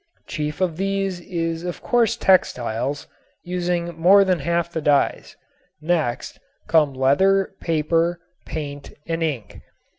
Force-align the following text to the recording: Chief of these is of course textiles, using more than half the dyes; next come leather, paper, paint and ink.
Chief 0.25 0.61
of 0.61 0.77
these 0.77 1.19
is 1.19 1.63
of 1.63 1.83
course 1.83 2.17
textiles, 2.17 3.05
using 3.43 3.95
more 3.99 4.23
than 4.25 4.39
half 4.39 4.71
the 4.71 4.81
dyes; 4.81 5.35
next 5.79 6.39
come 6.65 6.91
leather, 6.95 7.53
paper, 7.61 8.19
paint 8.43 8.93
and 9.05 9.21
ink. 9.21 9.61